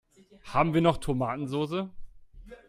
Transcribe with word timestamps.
Haben 0.51 0.73
wir 0.73 0.81
noch 0.81 0.97
Tomatensoße? 0.97 1.87